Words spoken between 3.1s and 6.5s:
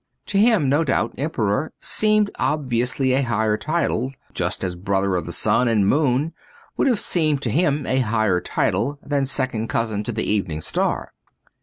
a higher title; just as Brother of the Sun and Moon